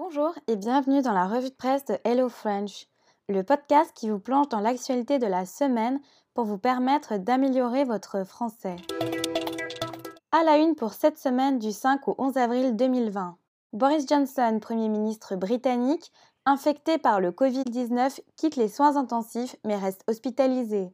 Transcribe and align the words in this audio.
Bonjour 0.00 0.32
et 0.46 0.54
bienvenue 0.54 1.02
dans 1.02 1.12
la 1.12 1.26
revue 1.26 1.50
de 1.50 1.54
presse 1.56 1.84
de 1.86 1.98
Hello 2.04 2.28
French, 2.28 2.86
le 3.28 3.42
podcast 3.42 3.90
qui 3.96 4.08
vous 4.08 4.20
plonge 4.20 4.48
dans 4.48 4.60
l'actualité 4.60 5.18
de 5.18 5.26
la 5.26 5.44
semaine 5.44 5.98
pour 6.34 6.44
vous 6.44 6.56
permettre 6.56 7.16
d'améliorer 7.16 7.82
votre 7.82 8.24
français. 8.24 8.76
À 10.30 10.44
la 10.44 10.58
une 10.58 10.76
pour 10.76 10.92
cette 10.92 11.18
semaine 11.18 11.58
du 11.58 11.72
5 11.72 12.06
au 12.06 12.14
11 12.16 12.36
avril 12.36 12.76
2020. 12.76 13.38
Boris 13.72 14.06
Johnson, 14.08 14.60
Premier 14.62 14.88
ministre 14.88 15.34
britannique, 15.34 16.12
infecté 16.46 16.98
par 16.98 17.20
le 17.20 17.32
Covid-19, 17.32 18.20
quitte 18.36 18.54
les 18.54 18.68
soins 18.68 18.96
intensifs 18.96 19.56
mais 19.64 19.74
reste 19.74 20.04
hospitalisé. 20.06 20.92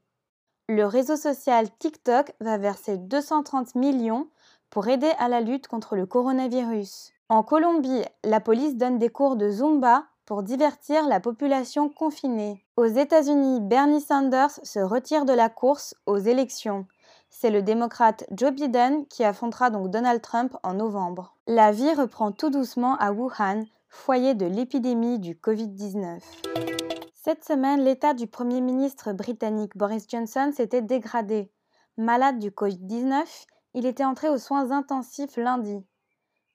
Le 0.70 0.86
réseau 0.86 1.16
social 1.16 1.66
TikTok 1.78 2.32
va 2.40 2.56
verser 2.56 2.96
230 2.96 3.74
millions 3.74 4.30
pour 4.70 4.88
aider 4.88 5.12
à 5.18 5.28
la 5.28 5.42
lutte 5.42 5.68
contre 5.68 5.94
le 5.94 6.06
coronavirus. 6.06 7.13
En 7.34 7.42
Colombie, 7.42 8.04
la 8.22 8.38
police 8.38 8.76
donne 8.76 9.00
des 9.00 9.08
cours 9.08 9.34
de 9.34 9.50
Zumba 9.50 10.04
pour 10.24 10.44
divertir 10.44 11.08
la 11.08 11.18
population 11.18 11.88
confinée. 11.88 12.64
Aux 12.76 12.84
États-Unis, 12.84 13.58
Bernie 13.60 14.00
Sanders 14.00 14.60
se 14.62 14.78
retire 14.78 15.24
de 15.24 15.32
la 15.32 15.48
course 15.48 15.96
aux 16.06 16.18
élections. 16.18 16.86
C'est 17.30 17.50
le 17.50 17.60
démocrate 17.60 18.24
Joe 18.30 18.52
Biden 18.52 19.04
qui 19.06 19.24
affrontera 19.24 19.70
donc 19.70 19.90
Donald 19.90 20.22
Trump 20.22 20.56
en 20.62 20.74
novembre. 20.74 21.34
La 21.48 21.72
vie 21.72 21.92
reprend 21.94 22.30
tout 22.30 22.50
doucement 22.50 22.96
à 22.98 23.10
Wuhan, 23.10 23.64
foyer 23.88 24.34
de 24.34 24.46
l'épidémie 24.46 25.18
du 25.18 25.34
Covid-19. 25.34 26.20
Cette 27.14 27.42
semaine, 27.42 27.82
l'état 27.82 28.14
du 28.14 28.28
Premier 28.28 28.60
ministre 28.60 29.12
britannique 29.12 29.76
Boris 29.76 30.06
Johnson 30.08 30.52
s'était 30.54 30.82
dégradé. 30.82 31.50
Malade 31.96 32.38
du 32.38 32.50
Covid-19, 32.50 33.24
il 33.74 33.86
était 33.86 34.04
entré 34.04 34.28
aux 34.28 34.38
soins 34.38 34.70
intensifs 34.70 35.36
lundi. 35.36 35.84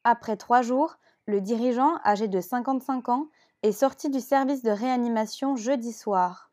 Après 0.03 0.37
trois 0.37 0.61
jours, 0.61 0.97
le 1.25 1.41
dirigeant, 1.41 1.99
âgé 2.05 2.27
de 2.27 2.41
55 2.41 3.09
ans, 3.09 3.27
est 3.63 3.71
sorti 3.71 4.09
du 4.09 4.19
service 4.19 4.63
de 4.63 4.71
réanimation 4.71 5.55
jeudi 5.55 5.91
soir. 5.91 6.51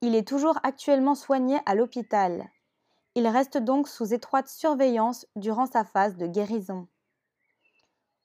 Il 0.00 0.14
est 0.14 0.26
toujours 0.26 0.58
actuellement 0.62 1.14
soigné 1.14 1.58
à 1.66 1.74
l'hôpital. 1.74 2.50
Il 3.14 3.26
reste 3.28 3.58
donc 3.58 3.88
sous 3.88 4.12
étroite 4.12 4.48
surveillance 4.48 5.26
durant 5.36 5.66
sa 5.66 5.84
phase 5.84 6.16
de 6.16 6.26
guérison. 6.26 6.88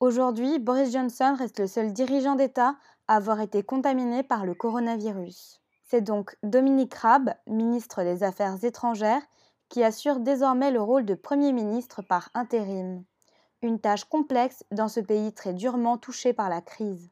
Aujourd'hui, 0.00 0.58
Boris 0.58 0.92
Johnson 0.92 1.34
reste 1.38 1.60
le 1.60 1.66
seul 1.66 1.92
dirigeant 1.92 2.34
d'État 2.34 2.76
à 3.06 3.16
avoir 3.16 3.40
été 3.40 3.62
contaminé 3.62 4.22
par 4.22 4.46
le 4.46 4.54
coronavirus. 4.54 5.60
C'est 5.84 6.00
donc 6.00 6.36
Dominique 6.42 6.94
Raab, 6.94 7.34
ministre 7.46 8.02
des 8.02 8.22
Affaires 8.22 8.64
étrangères, 8.64 9.22
qui 9.68 9.84
assure 9.84 10.20
désormais 10.20 10.70
le 10.70 10.80
rôle 10.80 11.04
de 11.04 11.14
Premier 11.14 11.52
ministre 11.52 12.02
par 12.02 12.30
intérim. 12.34 13.04
Une 13.62 13.78
tâche 13.78 14.04
complexe 14.04 14.64
dans 14.70 14.88
ce 14.88 15.00
pays 15.00 15.34
très 15.34 15.52
durement 15.52 15.98
touché 15.98 16.32
par 16.32 16.48
la 16.48 16.62
crise. 16.62 17.10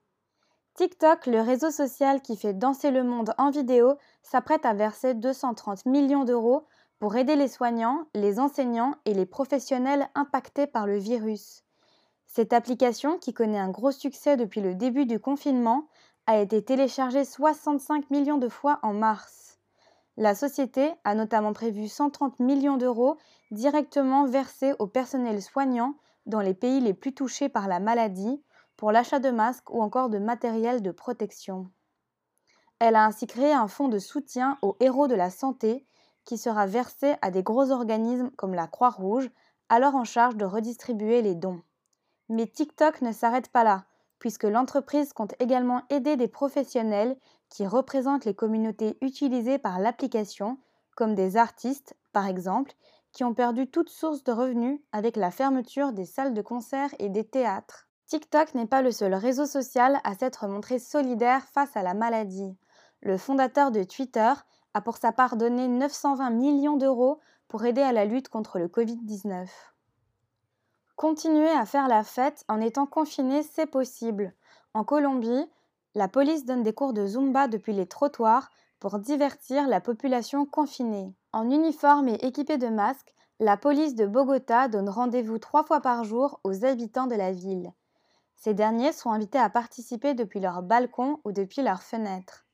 TikTok, 0.77 1.27
le 1.27 1.43
réseau 1.43 1.71
social 1.71 2.23
qui 2.23 2.37
fait 2.37 2.55
danser 2.55 2.91
le 2.91 3.03
monde 3.03 3.35
en 3.37 3.51
vidéo, 3.51 3.99
s'apprête 4.23 4.65
à 4.65 4.73
verser 4.73 5.13
230 5.13 5.85
millions 5.85 6.25
d'euros 6.25 6.67
pour 7.01 7.17
aider 7.17 7.37
les 7.37 7.49
soignants, 7.49 8.07
les 8.15 8.41
enseignants 8.41 8.95
et 9.05 9.13
les 9.13 9.27
professionnels 9.27 10.09
impactés 10.15 10.67
par 10.67 10.87
le 10.87 10.97
virus. 10.97 11.65
Cette 12.27 12.55
application, 12.55 13.19
qui 13.19 13.35
connaît 13.35 13.59
un 13.59 13.71
gros 13.71 13.93
succès 13.93 14.39
depuis 14.39 14.63
le 14.63 14.75
début 14.75 15.05
du 15.05 15.21
confinement, 15.21 15.87
a 16.27 16.39
été 16.39 16.65
téléchargée 16.65 17.25
65 17.27 18.11
millions 18.11 18.39
de 18.39 18.49
fois 18.49 18.79
en 18.83 18.95
mars. 18.95 19.59
La 20.17 20.35
société 20.35 20.93
a 21.05 21.15
notamment 21.15 21.53
prévu 21.53 21.89
130 21.89 22.41
millions 22.41 22.79
d'euros 22.79 23.19
directement 23.51 24.25
versés 24.25 24.73
au 24.79 24.87
personnel 24.87 25.43
soignant 25.43 25.95
dans 26.29 26.41
les 26.41 26.55
pays 26.55 26.81
les 26.81 26.95
plus 26.95 27.15
touchés 27.15 27.49
par 27.49 27.67
la 27.67 27.81
maladie 27.81 28.43
pour 28.77 28.93
l'achat 28.93 29.19
de 29.19 29.31
masques 29.31 29.71
ou 29.71 29.83
encore 29.83 30.09
de 30.09 30.19
matériel 30.19 30.83
de 30.83 30.93
protection. 30.93 31.71
Elle 32.79 32.95
a 32.95 33.05
ainsi 33.05 33.27
créé 33.27 33.53
un 33.53 33.67
fonds 33.67 33.89
de 33.89 33.99
soutien 33.99 34.57
aux 34.63 34.77
héros 34.79 35.09
de 35.09 35.17
la 35.17 35.31
santé 35.31 35.85
qui 36.25 36.39
sera 36.39 36.67
versé 36.67 37.17
à 37.23 37.31
des 37.31 37.43
gros 37.43 37.71
organismes 37.71 38.31
comme 38.37 38.55
la 38.55 38.69
Croix-Rouge, 38.69 39.31
alors 39.69 39.97
en 39.97 40.05
charge 40.05 40.37
de 40.37 40.45
redistribuer 40.45 41.23
les 41.23 41.35
dons. 41.35 41.63
Mais 42.29 42.47
TikTok 42.47 43.01
ne 43.03 43.13
s'arrête 43.13 43.49
pas 43.49 43.65
là, 43.65 43.87
puisque 44.19 44.45
l'entreprise 44.45 45.13
compte 45.13 45.35
également 45.41 45.83
aider 45.91 46.17
des 46.17 46.29
professionnels 46.29 47.17
qui 47.49 47.67
représentent 47.67 48.27
les 48.27 48.35
communautés 48.35 48.99
utilisées 49.01 49.59
par 49.59 49.79
l'application, 49.79 50.59
comme 50.97 51.15
des 51.15 51.37
artistes, 51.37 51.97
par 52.13 52.27
exemple, 52.27 52.75
qui 53.19 53.25
ont 53.25 53.35
perdu 53.35 53.67
toute 53.67 53.89
source 53.89 54.23
de 54.23 54.31
revenus 54.31 54.79
avec 54.93 55.17
la 55.17 55.33
fermeture 55.33 55.93
des 55.93 56.05
salles 56.05 56.35
de 56.35 56.41
concert 56.41 56.95
et 57.01 57.09
des 57.09 57.25
théâtres. 57.25 57.89
TikTok 58.07 58.55
n'est 58.55 58.69
pas 58.69 58.81
le 58.81 58.93
seul 58.93 59.13
réseau 59.13 59.45
social 59.45 59.99
à 60.05 60.15
s'être 60.15 60.47
montré 60.47 60.79
solidaire 60.79 61.43
face 61.53 61.77
à 61.77 61.83
la 61.83 61.95
maladie. 61.95 62.57
Le 63.03 63.19
fondateur 63.19 63.73
de 63.73 63.83
Twitter 63.83 64.33
a 64.73 64.81
pour 64.81 64.99
sa 64.99 65.11
part 65.11 65.37
donné 65.37 65.67
920 65.67 66.31
millions 66.31 66.77
d'euros 66.77 67.19
pour 67.49 67.65
aider 67.65 67.83
à 67.83 67.91
la 67.91 68.05
lutte 68.05 68.29
contre 68.29 68.61
le 68.61 68.69
Covid-19. 68.69 69.49
Continuer 70.95 71.51
à 71.51 71.67
faire 71.67 71.89
la 71.89 72.05
fête 72.05 72.45
en 72.47 72.61
étant 72.61 72.87
confiné, 72.87 73.43
c'est 73.43 73.67
possible. 73.67 74.33
En 74.75 74.85
Colombie, 74.85 75.51
la 75.97 76.07
police 76.07 76.45
donne 76.45 76.63
des 76.63 76.73
cours 76.73 76.93
de 76.93 77.05
Zumba 77.05 77.49
depuis 77.49 77.73
les 77.73 77.89
trottoirs 77.89 78.49
pour 78.79 79.01
divertir 79.01 79.67
la 79.67 79.81
population 79.81 80.47
confinée. 80.47 81.17
En 81.39 81.53
uniforme 81.53 82.09
et 82.09 82.27
équipée 82.27 82.59
de 82.59 82.67
masques, 82.67 83.15
la 83.39 83.57
police 83.57 83.95
de 83.95 84.07
Bogota 84.07 84.67
donne 84.67 84.89
rendez-vous 84.89 85.39
trois 85.39 85.63
fois 85.63 85.81
par 85.81 86.03
jour 86.03 86.41
aux 86.43 86.65
habitants 86.65 87.07
de 87.07 87.15
la 87.15 87.31
ville. 87.31 87.73
Ces 88.35 88.55
derniers 88.55 88.91
sont 88.91 89.13
invités 89.13 89.39
à 89.39 89.49
participer 89.49 90.15
depuis 90.15 90.41
leur 90.41 90.63
balcon 90.65 91.21
ou 91.25 91.31
depuis 91.31 91.63
leurs 91.63 91.85
fenêtres. 91.85 92.45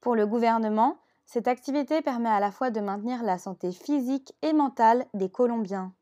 Pour 0.00 0.14
le 0.14 0.24
gouvernement, 0.24 0.98
cette 1.26 1.48
activité 1.48 2.00
permet 2.00 2.28
à 2.28 2.38
la 2.38 2.52
fois 2.52 2.70
de 2.70 2.78
maintenir 2.78 3.24
la 3.24 3.38
santé 3.38 3.72
physique 3.72 4.32
et 4.42 4.52
mentale 4.52 5.04
des 5.14 5.28
Colombiens. 5.28 5.92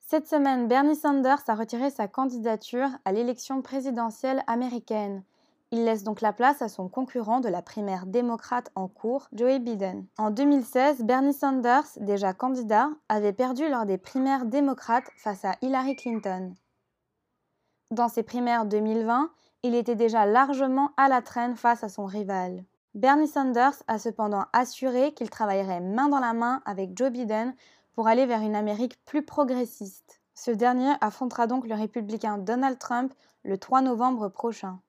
Cette 0.00 0.26
semaine, 0.26 0.66
Bernie 0.66 0.96
Sanders 0.96 1.44
a 1.46 1.54
retiré 1.54 1.90
sa 1.90 2.08
candidature 2.08 2.88
à 3.04 3.12
l'élection 3.12 3.62
présidentielle 3.62 4.42
américaine. 4.48 5.22
Il 5.70 5.84
laisse 5.84 6.04
donc 6.04 6.20
la 6.20 6.32
place 6.32 6.62
à 6.62 6.68
son 6.68 6.88
concurrent 6.88 7.40
de 7.40 7.48
la 7.48 7.62
primaire 7.62 8.06
démocrate 8.06 8.70
en 8.74 8.86
cours, 8.86 9.28
Joe 9.32 9.58
Biden. 9.58 10.06
En 10.18 10.30
2016, 10.30 11.02
Bernie 11.02 11.32
Sanders, 11.32 11.86
déjà 11.96 12.32
candidat, 12.32 12.90
avait 13.08 13.32
perdu 13.32 13.68
lors 13.68 13.86
des 13.86 13.98
primaires 13.98 14.44
démocrates 14.44 15.10
face 15.16 15.44
à 15.44 15.56
Hillary 15.62 15.96
Clinton. 15.96 16.54
Dans 17.90 18.08
ses 18.08 18.22
primaires 18.22 18.66
2020, 18.66 19.30
il 19.62 19.74
était 19.74 19.96
déjà 19.96 20.26
largement 20.26 20.90
à 20.96 21.08
la 21.08 21.22
traîne 21.22 21.56
face 21.56 21.82
à 21.82 21.88
son 21.88 22.06
rival. 22.06 22.64
Bernie 22.94 23.26
Sanders 23.26 23.82
a 23.88 23.98
cependant 23.98 24.44
assuré 24.52 25.14
qu'il 25.14 25.28
travaillerait 25.28 25.80
main 25.80 26.08
dans 26.08 26.20
la 26.20 26.32
main 26.32 26.62
avec 26.66 26.96
Joe 26.96 27.10
Biden 27.10 27.54
pour 27.94 28.06
aller 28.06 28.26
vers 28.26 28.42
une 28.42 28.54
Amérique 28.54 29.04
plus 29.04 29.24
progressiste. 29.24 30.20
Ce 30.34 30.50
dernier 30.50 30.92
affrontera 31.00 31.46
donc 31.46 31.66
le 31.66 31.74
républicain 31.74 32.38
Donald 32.38 32.78
Trump 32.78 33.12
le 33.42 33.58
3 33.58 33.82
novembre 33.82 34.28
prochain. 34.28 34.80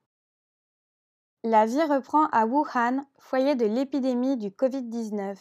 La 1.47 1.67
vie 1.67 1.83
reprend 1.83 2.25
à 2.31 2.47
Wuhan, 2.47 3.06
foyer 3.19 3.53
de 3.53 3.67
l'épidémie 3.67 4.35
du 4.35 4.50
Covid-19. 4.50 5.38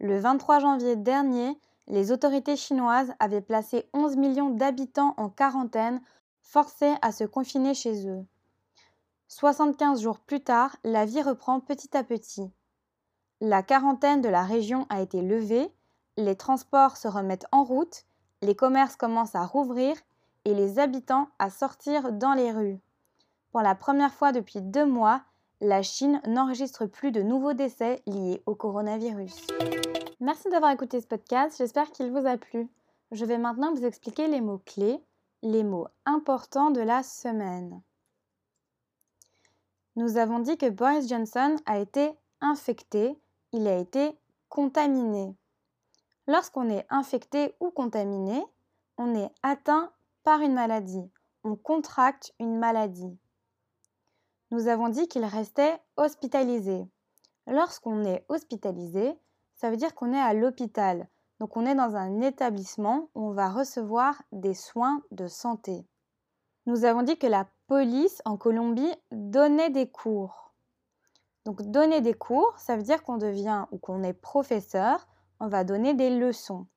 Le 0.00 0.18
23 0.18 0.58
janvier 0.60 0.96
dernier, 0.96 1.60
les 1.86 2.12
autorités 2.12 2.56
chinoises 2.56 3.12
avaient 3.18 3.42
placé 3.42 3.86
11 3.92 4.16
millions 4.16 4.48
d'habitants 4.48 5.12
en 5.18 5.28
quarantaine, 5.28 6.00
forcés 6.40 6.94
à 7.02 7.12
se 7.12 7.24
confiner 7.24 7.74
chez 7.74 8.08
eux. 8.08 8.24
75 9.28 10.00
jours 10.00 10.18
plus 10.18 10.40
tard, 10.40 10.76
la 10.82 11.04
vie 11.04 11.20
reprend 11.20 11.60
petit 11.60 11.94
à 11.94 12.02
petit. 12.04 12.50
La 13.42 13.62
quarantaine 13.62 14.22
de 14.22 14.30
la 14.30 14.44
région 14.44 14.86
a 14.88 15.02
été 15.02 15.20
levée, 15.20 15.70
les 16.16 16.36
transports 16.36 16.96
se 16.96 17.06
remettent 17.06 17.48
en 17.52 17.64
route, 17.64 18.06
les 18.40 18.56
commerces 18.56 18.96
commencent 18.96 19.34
à 19.34 19.44
rouvrir 19.44 19.94
et 20.46 20.54
les 20.54 20.78
habitants 20.78 21.28
à 21.38 21.50
sortir 21.50 22.14
dans 22.14 22.32
les 22.32 22.50
rues. 22.50 22.80
Pour 23.50 23.60
la 23.60 23.74
première 23.74 24.14
fois 24.14 24.32
depuis 24.32 24.62
deux 24.62 24.86
mois, 24.86 25.20
la 25.60 25.82
Chine 25.82 26.20
n'enregistre 26.26 26.86
plus 26.86 27.12
de 27.12 27.22
nouveaux 27.22 27.52
décès 27.52 28.02
liés 28.06 28.42
au 28.46 28.54
coronavirus. 28.54 29.46
Merci 30.20 30.48
d'avoir 30.50 30.72
écouté 30.72 31.00
ce 31.00 31.06
podcast, 31.06 31.56
j'espère 31.58 31.90
qu'il 31.90 32.10
vous 32.10 32.26
a 32.26 32.36
plu. 32.36 32.68
Je 33.12 33.24
vais 33.24 33.38
maintenant 33.38 33.72
vous 33.72 33.84
expliquer 33.84 34.28
les 34.28 34.40
mots 34.40 34.62
clés, 34.64 35.02
les 35.42 35.64
mots 35.64 35.88
importants 36.06 36.70
de 36.70 36.80
la 36.80 37.02
semaine. 37.02 37.82
Nous 39.96 40.16
avons 40.16 40.40
dit 40.40 40.56
que 40.56 40.68
Boris 40.68 41.08
Johnson 41.08 41.56
a 41.66 41.78
été 41.78 42.10
infecté, 42.40 43.16
il 43.52 43.68
a 43.68 43.78
été 43.78 44.18
contaminé. 44.48 45.34
Lorsqu'on 46.26 46.68
est 46.70 46.86
infecté 46.90 47.54
ou 47.60 47.70
contaminé, 47.70 48.44
on 48.98 49.14
est 49.14 49.30
atteint 49.42 49.92
par 50.24 50.40
une 50.40 50.54
maladie, 50.54 51.10
on 51.44 51.54
contracte 51.54 52.34
une 52.40 52.58
maladie. 52.58 53.16
Nous 54.54 54.68
avons 54.68 54.88
dit 54.88 55.08
qu'il 55.08 55.24
restait 55.24 55.76
hospitalisé. 55.96 56.86
Lorsqu'on 57.48 58.04
est 58.04 58.24
hospitalisé, 58.28 59.18
ça 59.56 59.68
veut 59.68 59.76
dire 59.76 59.96
qu'on 59.96 60.12
est 60.12 60.20
à 60.20 60.32
l'hôpital, 60.32 61.08
donc 61.40 61.56
on 61.56 61.66
est 61.66 61.74
dans 61.74 61.96
un 61.96 62.20
établissement 62.20 63.10
où 63.16 63.26
on 63.26 63.32
va 63.32 63.50
recevoir 63.50 64.22
des 64.30 64.54
soins 64.54 65.02
de 65.10 65.26
santé. 65.26 65.84
Nous 66.66 66.84
avons 66.84 67.02
dit 67.02 67.18
que 67.18 67.26
la 67.26 67.48
police 67.66 68.22
en 68.24 68.36
Colombie 68.36 68.94
donnait 69.10 69.70
des 69.70 69.90
cours. 69.90 70.54
Donc 71.44 71.60
donner 71.62 72.00
des 72.00 72.14
cours, 72.14 72.56
ça 72.56 72.76
veut 72.76 72.84
dire 72.84 73.02
qu'on 73.02 73.18
devient 73.18 73.66
ou 73.72 73.78
qu'on 73.78 74.04
est 74.04 74.12
professeur, 74.12 75.08
on 75.40 75.48
va 75.48 75.64
donner 75.64 75.94
des 75.94 76.10
leçons. 76.10 76.68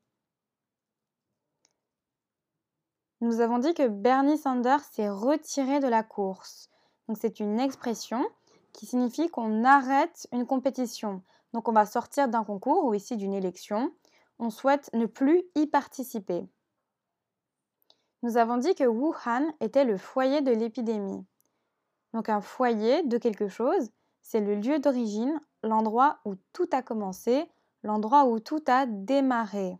Nous 3.21 3.39
avons 3.39 3.59
dit 3.59 3.75
que 3.75 3.87
Bernie 3.87 4.39
Sanders 4.39 4.83
s'est 4.83 5.11
retiré 5.11 5.79
de 5.79 5.87
la 5.87 6.01
course. 6.01 6.71
C'est 7.15 7.39
une 7.39 7.59
expression 7.59 8.27
qui 8.73 8.85
signifie 8.85 9.29
qu'on 9.29 9.63
arrête 9.63 10.27
une 10.31 10.45
compétition. 10.45 11.23
Donc 11.53 11.67
on 11.67 11.71
va 11.71 11.85
sortir 11.85 12.27
d'un 12.27 12.43
concours 12.43 12.85
ou 12.85 12.93
ici 12.93 13.15
d'une 13.15 13.33
élection. 13.33 13.91
On 14.39 14.49
souhaite 14.49 14.89
ne 14.93 15.05
plus 15.05 15.43
y 15.55 15.67
participer. 15.67 16.47
Nous 18.23 18.37
avons 18.37 18.57
dit 18.57 18.75
que 18.75 18.83
Wuhan 18.83 19.53
était 19.61 19.85
le 19.85 19.97
foyer 19.97 20.41
de 20.41 20.51
l'épidémie. 20.51 21.25
Donc 22.13 22.29
un 22.29 22.41
foyer 22.41 23.03
de 23.03 23.17
quelque 23.17 23.47
chose, 23.47 23.89
c'est 24.21 24.41
le 24.41 24.55
lieu 24.55 24.79
d'origine, 24.79 25.39
l'endroit 25.63 26.19
où 26.25 26.35
tout 26.51 26.69
a 26.71 26.81
commencé, 26.81 27.49
l'endroit 27.83 28.25
où 28.25 28.39
tout 28.39 28.63
a 28.67 28.85
démarré. 28.85 29.77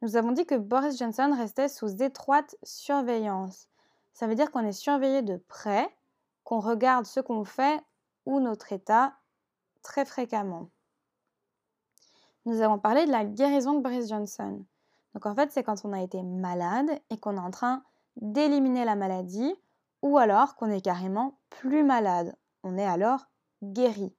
Nous 0.00 0.16
avons 0.16 0.32
dit 0.32 0.46
que 0.46 0.54
Boris 0.54 0.98
Johnson 0.98 1.34
restait 1.36 1.68
sous 1.68 2.02
étroite 2.02 2.56
surveillance. 2.62 3.68
Ça 4.12 4.26
veut 4.26 4.34
dire 4.34 4.50
qu'on 4.50 4.64
est 4.64 4.72
surveillé 4.72 5.22
de 5.22 5.36
près, 5.36 5.88
qu'on 6.44 6.60
regarde 6.60 7.06
ce 7.06 7.20
qu'on 7.20 7.44
fait 7.44 7.82
ou 8.26 8.40
notre 8.40 8.72
état 8.72 9.14
très 9.82 10.04
fréquemment. 10.04 10.70
Nous 12.44 12.60
avons 12.60 12.78
parlé 12.78 13.06
de 13.06 13.10
la 13.10 13.24
guérison 13.24 13.74
de 13.74 13.80
Boris 13.80 14.08
Johnson. 14.08 14.64
Donc 15.14 15.26
en 15.26 15.34
fait, 15.34 15.50
c'est 15.52 15.62
quand 15.62 15.84
on 15.84 15.92
a 15.92 16.02
été 16.02 16.22
malade 16.22 16.90
et 17.10 17.18
qu'on 17.18 17.36
est 17.36 17.40
en 17.40 17.50
train 17.50 17.84
d'éliminer 18.16 18.84
la 18.84 18.96
maladie 18.96 19.54
ou 20.02 20.18
alors 20.18 20.56
qu'on 20.56 20.70
est 20.70 20.80
carrément 20.80 21.38
plus 21.50 21.84
malade. 21.84 22.36
On 22.62 22.76
est 22.76 22.84
alors 22.86 23.26
guéri. 23.62 24.14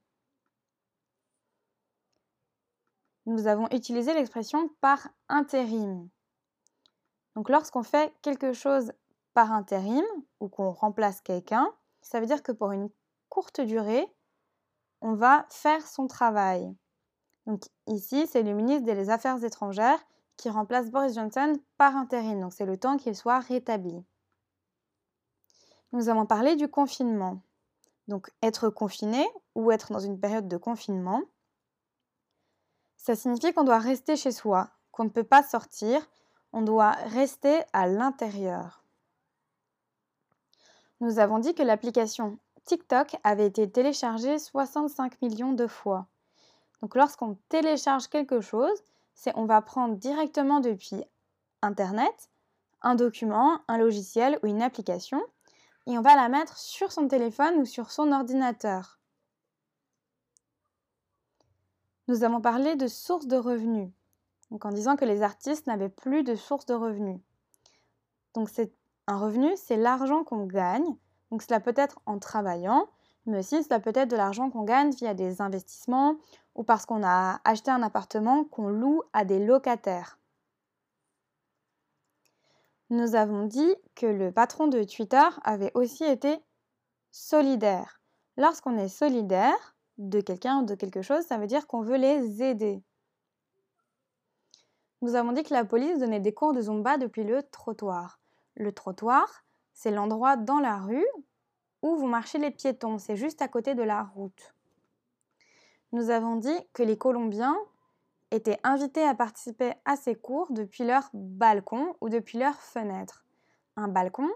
nous 3.25 3.47
avons 3.47 3.67
utilisé 3.71 4.13
l'expression 4.13 4.69
par 4.81 5.07
intérim. 5.29 6.09
Donc 7.35 7.49
lorsqu'on 7.49 7.83
fait 7.83 8.13
quelque 8.21 8.53
chose 8.53 8.91
par 9.33 9.51
intérim 9.51 10.05
ou 10.39 10.47
qu'on 10.47 10.71
remplace 10.71 11.21
quelqu'un, 11.21 11.71
ça 12.01 12.19
veut 12.19 12.25
dire 12.25 12.43
que 12.43 12.51
pour 12.51 12.71
une 12.71 12.89
courte 13.29 13.61
durée, 13.61 14.07
on 15.01 15.13
va 15.13 15.45
faire 15.49 15.85
son 15.85 16.07
travail. 16.07 16.73
Donc 17.45 17.63
ici, 17.87 18.27
c'est 18.27 18.43
le 18.43 18.53
ministre 18.53 18.85
des 18.85 19.09
Affaires 19.09 19.43
étrangères 19.43 19.99
qui 20.37 20.49
remplace 20.49 20.89
Boris 20.89 21.15
Johnson 21.15 21.53
par 21.77 21.95
intérim. 21.95 22.39
Donc 22.39 22.53
c'est 22.53 22.65
le 22.65 22.77
temps 22.77 22.97
qu'il 22.97 23.15
soit 23.15 23.39
rétabli. 23.39 24.03
Nous 25.91 26.09
avons 26.09 26.25
parlé 26.25 26.55
du 26.55 26.67
confinement. 26.67 27.41
Donc 28.07 28.31
être 28.41 28.69
confiné 28.69 29.27
ou 29.55 29.71
être 29.71 29.91
dans 29.91 29.99
une 29.99 30.19
période 30.19 30.47
de 30.47 30.57
confinement, 30.57 31.21
ça 32.97 33.15
signifie 33.15 33.53
qu'on 33.53 33.63
doit 33.63 33.79
rester 33.79 34.15
chez 34.15 34.31
soi, 34.31 34.69
qu'on 34.91 35.05
ne 35.05 35.09
peut 35.09 35.23
pas 35.23 35.43
sortir, 35.43 36.09
on 36.51 36.61
doit 36.61 36.91
rester 36.91 37.61
à 37.73 37.87
l'intérieur. 37.87 38.82
Nous 40.99 41.19
avons 41.19 41.39
dit 41.39 41.53
que 41.53 41.63
l'application 41.63 42.37
TikTok 42.65 43.17
avait 43.23 43.47
été 43.47 43.69
téléchargée 43.69 44.39
65 44.39 45.21
millions 45.21 45.53
de 45.53 45.67
fois. 45.67 46.07
Donc 46.81 46.95
lorsqu'on 46.95 47.37
télécharge 47.49 48.07
quelque 48.07 48.41
chose, 48.41 48.83
c'est 49.13 49.35
on 49.35 49.45
va 49.45 49.61
prendre 49.61 49.95
directement 49.95 50.59
depuis 50.59 51.03
Internet 51.61 52.29
un 52.81 52.95
document, 52.95 53.59
un 53.67 53.77
logiciel 53.77 54.39
ou 54.43 54.47
une 54.47 54.61
application 54.61 55.21
et 55.87 55.97
on 55.97 56.01
va 56.01 56.15
la 56.15 56.29
mettre 56.29 56.57
sur 56.57 56.91
son 56.91 57.07
téléphone 57.07 57.55
ou 57.55 57.65
sur 57.65 57.91
son 57.91 58.11
ordinateur. 58.11 58.99
Nous 62.07 62.23
avons 62.23 62.41
parlé 62.41 62.75
de 62.75 62.87
sources 62.87 63.27
de 63.27 63.37
revenus, 63.37 63.89
donc 64.51 64.65
en 64.65 64.71
disant 64.71 64.97
que 64.97 65.05
les 65.05 65.21
artistes 65.21 65.67
n'avaient 65.67 65.89
plus 65.89 66.23
de 66.23 66.35
sources 66.35 66.65
de 66.65 66.73
revenus. 66.73 67.19
Donc 68.33 68.49
c'est 68.49 68.73
un 69.07 69.17
revenu, 69.17 69.49
c'est 69.55 69.77
l'argent 69.77 70.23
qu'on 70.23 70.45
gagne. 70.45 70.95
Donc 71.31 71.41
cela 71.41 71.59
peut 71.59 71.73
être 71.75 71.99
en 72.05 72.19
travaillant, 72.19 72.87
mais 73.25 73.39
aussi 73.39 73.63
cela 73.63 73.79
peut 73.79 73.93
être 73.95 74.09
de 74.09 74.15
l'argent 74.15 74.49
qu'on 74.49 74.63
gagne 74.63 74.91
via 74.91 75.13
des 75.13 75.41
investissements 75.41 76.17
ou 76.55 76.63
parce 76.63 76.85
qu'on 76.85 77.03
a 77.03 77.39
acheté 77.43 77.71
un 77.71 77.81
appartement 77.81 78.43
qu'on 78.45 78.69
loue 78.69 79.01
à 79.13 79.25
des 79.25 79.43
locataires. 79.43 80.19
Nous 82.89 83.15
avons 83.15 83.45
dit 83.45 83.75
que 83.95 84.05
le 84.05 84.31
patron 84.31 84.67
de 84.67 84.83
Twitter 84.83 85.27
avait 85.43 85.71
aussi 85.73 86.03
été 86.03 86.37
solidaire. 87.11 88.01
Lorsqu'on 88.37 88.77
est 88.77 88.89
solidaire, 88.89 89.73
de 89.97 90.21
quelqu'un 90.21 90.61
ou 90.61 90.65
de 90.65 90.75
quelque 90.75 91.01
chose, 91.01 91.23
ça 91.25 91.37
veut 91.37 91.47
dire 91.47 91.67
qu'on 91.67 91.81
veut 91.81 91.97
les 91.97 92.41
aider. 92.43 92.83
Nous 95.01 95.15
avons 95.15 95.33
dit 95.33 95.43
que 95.43 95.53
la 95.53 95.65
police 95.65 95.99
donnait 95.99 96.19
des 96.19 96.33
cours 96.33 96.53
de 96.53 96.61
Zumba 96.61 96.97
depuis 96.97 97.23
le 97.23 97.43
trottoir. 97.43 98.19
Le 98.55 98.71
trottoir, 98.71 99.43
c'est 99.73 99.91
l'endroit 99.91 100.37
dans 100.37 100.59
la 100.59 100.77
rue 100.77 101.07
où 101.81 101.95
vont 101.95 102.07
marcher 102.07 102.37
les 102.37 102.51
piétons, 102.51 102.97
c'est 102.97 103.17
juste 103.17 103.41
à 103.41 103.47
côté 103.47 103.75
de 103.75 103.83
la 103.83 104.03
route. 104.03 104.55
Nous 105.91 106.09
avons 106.09 106.37
dit 106.37 106.57
que 106.73 106.81
les 106.81 106.97
Colombiens 106.97 107.57
étaient 108.31 108.59
invités 108.63 109.03
à 109.03 109.13
participer 109.13 109.73
à 109.85 109.95
ces 109.95 110.15
cours 110.15 110.51
depuis 110.51 110.83
leur 110.83 111.09
balcon 111.13 111.95
ou 112.01 112.09
depuis 112.09 112.39
leur 112.39 112.55
fenêtre. 112.55 113.25
Un 113.75 113.89
balcon, 113.89 114.29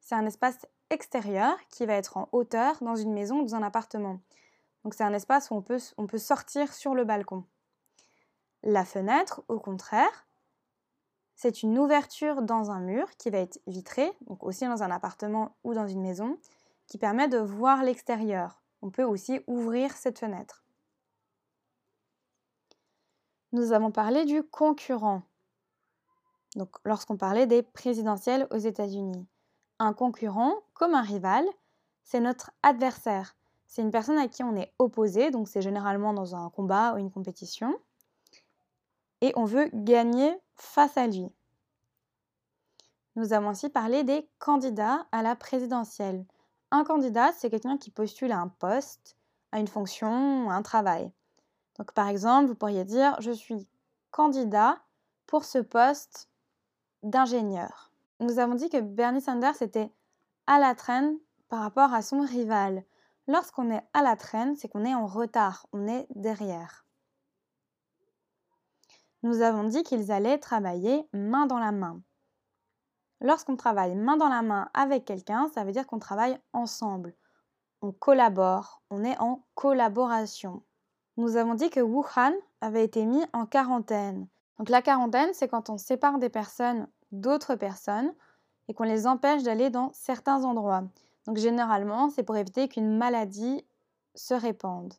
c'est 0.00 0.14
un 0.14 0.24
espace 0.24 0.66
extérieur 0.90 1.56
qui 1.68 1.86
va 1.86 1.94
être 1.94 2.16
en 2.16 2.28
hauteur 2.32 2.82
dans 2.82 2.96
une 2.96 3.12
maison 3.12 3.40
ou 3.40 3.42
dans 3.42 3.56
un 3.56 3.62
appartement. 3.62 4.20
Donc 4.84 4.94
c'est 4.94 5.04
un 5.04 5.12
espace 5.12 5.50
où 5.50 5.54
on 5.54 5.62
peut, 5.62 5.78
on 5.96 6.06
peut 6.06 6.18
sortir 6.18 6.72
sur 6.72 6.94
le 6.94 7.04
balcon. 7.04 7.44
La 8.62 8.84
fenêtre, 8.84 9.42
au 9.48 9.58
contraire, 9.58 10.26
c'est 11.42 11.64
une 11.64 11.76
ouverture 11.76 12.40
dans 12.40 12.70
un 12.70 12.78
mur 12.78 13.10
qui 13.18 13.28
va 13.28 13.38
être 13.38 13.60
vitrée, 13.66 14.12
donc 14.28 14.44
aussi 14.44 14.64
dans 14.64 14.84
un 14.84 14.92
appartement 14.92 15.56
ou 15.64 15.74
dans 15.74 15.88
une 15.88 16.00
maison, 16.00 16.38
qui 16.86 16.98
permet 16.98 17.26
de 17.26 17.38
voir 17.38 17.82
l'extérieur. 17.82 18.62
On 18.80 18.90
peut 18.90 19.02
aussi 19.02 19.40
ouvrir 19.48 19.90
cette 19.96 20.20
fenêtre. 20.20 20.64
Nous 23.50 23.72
avons 23.72 23.90
parlé 23.90 24.24
du 24.24 24.44
concurrent. 24.44 25.22
Donc 26.54 26.76
lorsqu'on 26.84 27.16
parlait 27.16 27.48
des 27.48 27.64
présidentielles 27.64 28.46
aux 28.52 28.58
États-Unis. 28.58 29.26
Un 29.80 29.94
concurrent, 29.94 30.54
comme 30.74 30.94
un 30.94 31.02
rival, 31.02 31.44
c'est 32.04 32.20
notre 32.20 32.52
adversaire. 32.62 33.34
C'est 33.66 33.82
une 33.82 33.90
personne 33.90 34.18
à 34.18 34.28
qui 34.28 34.44
on 34.44 34.54
est 34.54 34.72
opposé, 34.78 35.32
donc 35.32 35.48
c'est 35.48 35.60
généralement 35.60 36.14
dans 36.14 36.36
un 36.36 36.50
combat 36.50 36.94
ou 36.94 36.98
une 36.98 37.10
compétition. 37.10 37.76
Et 39.22 39.32
on 39.34 39.44
veut 39.44 39.68
gagner 39.72 40.32
face 40.54 40.96
à 40.96 41.08
lui. 41.08 41.26
Nous 43.14 43.32
avons 43.32 43.50
aussi 43.50 43.68
parlé 43.68 44.04
des 44.04 44.28
candidats 44.38 45.06
à 45.12 45.22
la 45.22 45.36
présidentielle. 45.36 46.24
Un 46.70 46.84
candidat, 46.84 47.32
c'est 47.32 47.50
quelqu'un 47.50 47.76
qui 47.76 47.90
postule 47.90 48.32
à 48.32 48.38
un 48.38 48.48
poste, 48.48 49.16
à 49.52 49.58
une 49.58 49.68
fonction, 49.68 50.50
à 50.50 50.54
un 50.54 50.62
travail. 50.62 51.12
Donc 51.78 51.92
par 51.92 52.08
exemple, 52.08 52.48
vous 52.48 52.54
pourriez 52.54 52.84
dire 52.84 53.16
je 53.20 53.30
suis 53.30 53.68
candidat 54.10 54.78
pour 55.26 55.44
ce 55.44 55.58
poste 55.58 56.30
d'ingénieur. 57.02 57.92
Nous 58.20 58.38
avons 58.38 58.54
dit 58.54 58.70
que 58.70 58.80
Bernie 58.80 59.20
Sanders 59.20 59.60
était 59.60 59.90
à 60.46 60.58
la 60.58 60.74
traîne 60.74 61.18
par 61.48 61.60
rapport 61.60 61.92
à 61.92 62.02
son 62.02 62.20
rival. 62.20 62.84
Lorsqu'on 63.28 63.70
est 63.70 63.82
à 63.92 64.02
la 64.02 64.16
traîne, 64.16 64.56
c'est 64.56 64.68
qu'on 64.68 64.84
est 64.84 64.94
en 64.94 65.06
retard, 65.06 65.66
on 65.72 65.86
est 65.86 66.06
derrière. 66.14 66.86
Nous 69.22 69.42
avons 69.42 69.64
dit 69.64 69.82
qu'ils 69.82 70.10
allaient 70.10 70.38
travailler 70.38 71.06
main 71.12 71.46
dans 71.46 71.58
la 71.58 71.72
main. 71.72 72.00
Lorsqu'on 73.22 73.56
travaille 73.56 73.94
main 73.94 74.16
dans 74.16 74.28
la 74.28 74.42
main 74.42 74.68
avec 74.74 75.04
quelqu'un, 75.04 75.48
ça 75.54 75.62
veut 75.62 75.70
dire 75.70 75.86
qu'on 75.86 76.00
travaille 76.00 76.38
ensemble. 76.52 77.14
On 77.80 77.92
collabore, 77.92 78.82
on 78.90 79.04
est 79.04 79.18
en 79.20 79.44
collaboration. 79.54 80.62
Nous 81.16 81.36
avons 81.36 81.54
dit 81.54 81.70
que 81.70 81.80
Wuhan 81.80 82.32
avait 82.60 82.84
été 82.84 83.04
mis 83.06 83.24
en 83.32 83.46
quarantaine. 83.46 84.26
Donc 84.58 84.68
la 84.68 84.82
quarantaine, 84.82 85.30
c'est 85.34 85.48
quand 85.48 85.70
on 85.70 85.78
sépare 85.78 86.18
des 86.18 86.28
personnes 86.28 86.88
d'autres 87.12 87.54
personnes 87.54 88.12
et 88.68 88.74
qu'on 88.74 88.84
les 88.84 89.06
empêche 89.06 89.44
d'aller 89.44 89.70
dans 89.70 89.92
certains 89.92 90.44
endroits. 90.44 90.84
Donc 91.26 91.36
généralement, 91.36 92.10
c'est 92.10 92.24
pour 92.24 92.36
éviter 92.36 92.68
qu'une 92.68 92.96
maladie 92.96 93.64
se 94.16 94.34
répande. 94.34 94.94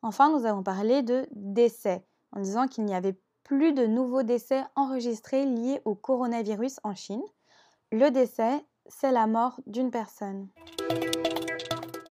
Enfin, 0.00 0.30
nous 0.30 0.46
avons 0.46 0.62
parlé 0.62 1.02
de 1.02 1.26
décès, 1.32 2.06
en 2.32 2.40
disant 2.40 2.66
qu'il 2.66 2.84
n'y 2.84 2.94
avait 2.94 3.18
plus 3.48 3.72
de 3.72 3.86
nouveaux 3.86 4.22
décès 4.22 4.62
enregistrés 4.76 5.46
liés 5.46 5.80
au 5.86 5.94
coronavirus 5.94 6.80
en 6.84 6.94
Chine. 6.94 7.22
Le 7.90 8.10
décès, 8.10 8.62
c'est 8.86 9.10
la 9.10 9.26
mort 9.26 9.58
d'une 9.66 9.90
personne. 9.90 10.48